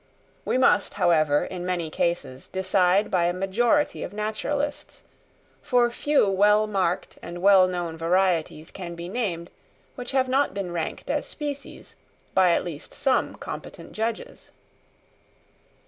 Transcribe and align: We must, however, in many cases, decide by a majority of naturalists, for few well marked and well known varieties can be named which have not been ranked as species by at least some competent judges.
We 0.45 0.57
must, 0.57 0.95
however, 0.95 1.45
in 1.45 1.63
many 1.63 1.91
cases, 1.91 2.47
decide 2.47 3.11
by 3.11 3.25
a 3.25 3.33
majority 3.33 4.01
of 4.01 4.13
naturalists, 4.13 5.03
for 5.61 5.91
few 5.91 6.27
well 6.27 6.65
marked 6.65 7.19
and 7.21 7.39
well 7.39 7.67
known 7.67 7.97
varieties 7.97 8.71
can 8.71 8.95
be 8.95 9.07
named 9.07 9.51
which 9.93 10.09
have 10.09 10.27
not 10.27 10.55
been 10.55 10.71
ranked 10.71 11.11
as 11.11 11.27
species 11.27 11.95
by 12.33 12.49
at 12.53 12.63
least 12.63 12.95
some 12.95 13.35
competent 13.35 13.91
judges. 13.91 14.49